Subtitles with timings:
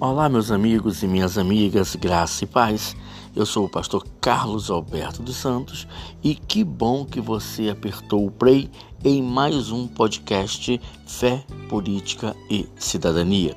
[0.00, 2.94] Olá, meus amigos e minhas amigas, graça e paz.
[3.34, 5.88] Eu sou o pastor Carlos Alberto dos Santos
[6.22, 8.70] e que bom que você apertou o play
[9.04, 13.56] em mais um podcast Fé, Política e Cidadania.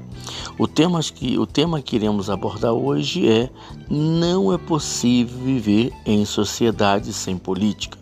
[0.58, 3.48] O tema que, o tema que iremos abordar hoje é
[3.88, 8.00] Não é possível viver em sociedade sem política.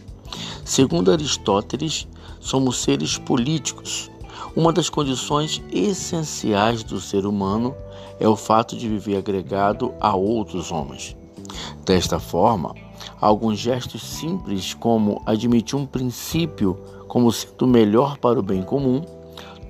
[0.64, 2.08] Segundo Aristóteles,
[2.40, 4.10] somos seres políticos.
[4.56, 7.76] Uma das condições essenciais do ser humano
[8.20, 11.16] é o fato de viver agregado a outros homens.
[11.86, 12.76] Desta forma,
[13.20, 19.02] alguns gestos simples, como admitir um princípio como sendo melhor para o bem comum,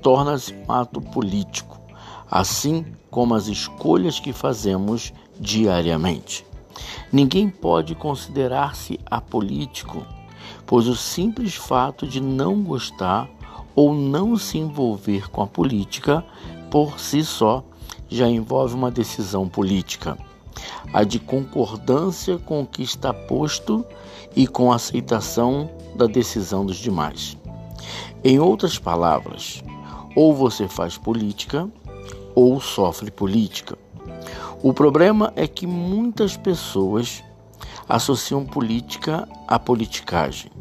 [0.01, 1.79] torna-se um ato político,
[2.29, 6.45] assim como as escolhas que fazemos diariamente.
[7.11, 10.05] Ninguém pode considerar-se apolítico,
[10.65, 13.29] pois o simples fato de não gostar
[13.79, 16.21] ou não se envolver com a política
[16.69, 17.63] por si só
[18.09, 20.17] já envolve uma decisão política,
[20.91, 23.85] a de concordância com o que está posto
[24.35, 27.37] e com a aceitação da decisão dos demais.
[28.21, 29.63] Em outras palavras,
[30.13, 31.65] ou você faz política
[32.35, 33.77] ou sofre política.
[34.61, 37.23] O problema é que muitas pessoas
[37.87, 40.51] associam política à politicagem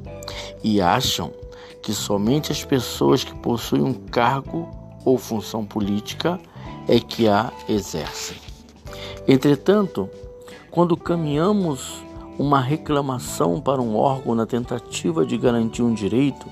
[0.63, 1.33] e acham
[1.83, 4.69] que somente as pessoas que possuem um cargo
[5.05, 6.41] ou função política
[6.87, 8.37] é que a exercem.
[9.27, 10.09] Entretanto,
[10.71, 12.03] quando caminhamos
[12.39, 16.47] uma reclamação para um órgão na tentativa de garantir um direito,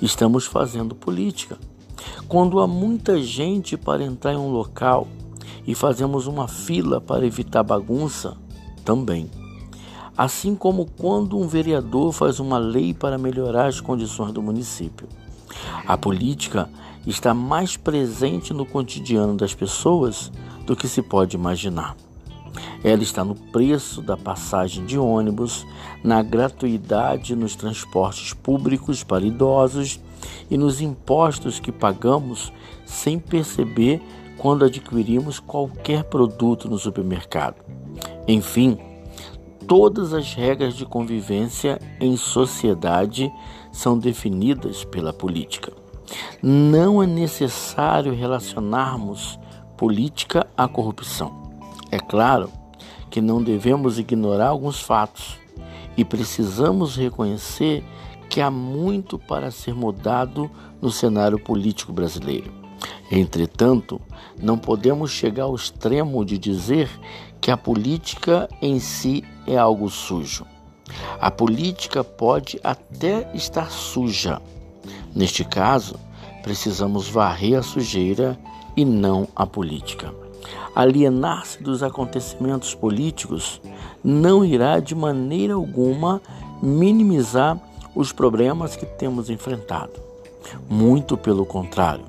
[0.00, 1.58] estamos fazendo política.
[2.28, 5.08] Quando há muita gente para entrar em um local
[5.66, 8.36] e fazemos uma fila para evitar bagunça,
[8.84, 9.30] também.
[10.16, 15.08] Assim como quando um vereador faz uma lei para melhorar as condições do município.
[15.86, 16.68] A política
[17.06, 20.30] está mais presente no cotidiano das pessoas
[20.64, 21.96] do que se pode imaginar.
[22.82, 25.66] Ela está no preço da passagem de ônibus,
[26.02, 29.98] na gratuidade nos transportes públicos para idosos
[30.50, 32.52] e nos impostos que pagamos
[32.84, 34.02] sem perceber
[34.36, 37.56] quando adquirimos qualquer produto no supermercado.
[38.28, 38.78] Enfim,
[39.66, 43.32] todas as regras de convivência em sociedade
[43.72, 45.72] são definidas pela política.
[46.42, 49.38] Não é necessário relacionarmos
[49.76, 51.32] política à corrupção.
[51.90, 52.50] É claro
[53.10, 55.38] que não devemos ignorar alguns fatos
[55.96, 57.84] e precisamos reconhecer
[58.28, 60.50] que há muito para ser mudado
[60.80, 62.63] no cenário político brasileiro.
[63.10, 64.00] Entretanto,
[64.40, 66.90] não podemos chegar ao extremo de dizer
[67.40, 70.46] que a política em si é algo sujo.
[71.20, 74.40] A política pode até estar suja,
[75.14, 75.94] Neste caso,
[76.42, 78.36] precisamos varrer a sujeira
[78.76, 80.12] e não a política.
[80.74, 83.60] Alienar-se dos acontecimentos políticos
[84.02, 86.20] não irá de maneira alguma
[86.60, 87.56] minimizar
[87.94, 89.92] os problemas que temos enfrentado.
[90.68, 92.04] Muito pelo contrário,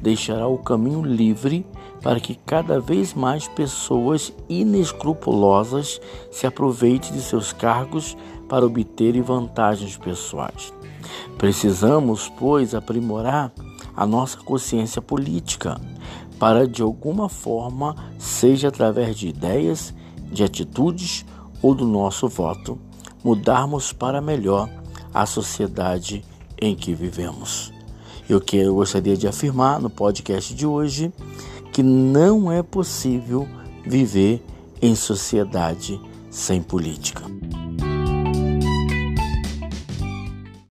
[0.00, 1.66] deixará o caminho livre
[2.02, 6.00] para que cada vez mais pessoas inescrupulosas
[6.30, 8.16] se aproveitem de seus cargos
[8.48, 10.72] para obterem vantagens pessoais.
[11.36, 13.52] Precisamos, pois, aprimorar
[13.96, 15.80] a nossa consciência política
[16.38, 19.94] para, de alguma forma, seja através de ideias,
[20.32, 21.24] de atitudes
[21.62, 22.78] ou do nosso voto,
[23.22, 24.68] mudarmos para melhor
[25.12, 26.24] a sociedade
[26.60, 27.72] em que vivemos.
[28.30, 31.12] Eu que eu gostaria de afirmar no podcast de hoje
[31.72, 33.44] que não é possível
[33.84, 34.40] viver
[34.80, 37.39] em sociedade sem política.